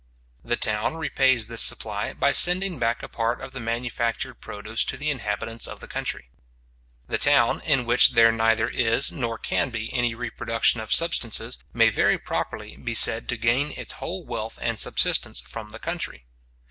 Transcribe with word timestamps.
The 0.43 0.55
town 0.55 0.95
repays 0.95 1.45
this 1.45 1.61
supply, 1.61 2.11
by 2.13 2.31
sending 2.31 2.79
back 2.79 3.03
a 3.03 3.07
part 3.07 3.39
of 3.39 3.51
the 3.51 3.59
manufactured 3.59 4.41
produce 4.41 4.83
to 4.85 4.97
the 4.97 5.11
inhabitants 5.11 5.67
of 5.67 5.79
the 5.79 5.87
country. 5.87 6.31
The 7.07 7.19
town, 7.19 7.61
in 7.63 7.85
which 7.85 8.13
there 8.13 8.31
neither 8.31 8.67
is 8.67 9.11
nor 9.11 9.37
can 9.37 9.69
be 9.69 9.93
any 9.93 10.15
reproduction 10.15 10.81
of 10.81 10.91
substances, 10.91 11.59
may 11.71 11.89
very 11.89 12.17
properly 12.17 12.77
be 12.77 12.95
said 12.95 13.29
to 13.29 13.37
gain 13.37 13.73
its 13.77 13.93
whole 13.93 14.25
wealth 14.25 14.57
and 14.59 14.79
subsistence 14.79 15.39
from 15.39 15.69
the 15.69 15.77
country. 15.77 16.25